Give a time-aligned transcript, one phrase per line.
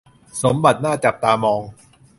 [0.41, 1.61] สมบัติน่าจับตามอง